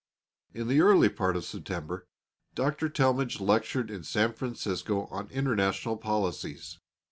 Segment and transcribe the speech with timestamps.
[0.51, 2.07] In the early part of September
[2.55, 2.89] Dr.
[2.89, 6.79] Talmage lectured in San Francisco on International Policies.